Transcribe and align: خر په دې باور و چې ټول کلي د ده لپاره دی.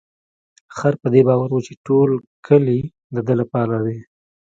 خر 0.75 0.93
په 1.01 1.07
دې 1.13 1.21
باور 1.27 1.49
و 1.53 1.59
چې 1.67 1.73
ټول 1.85 2.09
کلي 2.47 2.79
د 3.15 3.17
ده 3.27 3.33
لپاره 3.41 3.75
دی. 3.85 3.99